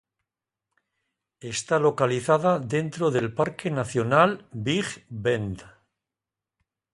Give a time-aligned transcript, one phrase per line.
[1.53, 4.29] Está localizada dentro del Parque nacional
[4.65, 4.87] Big
[5.23, 5.59] Bend.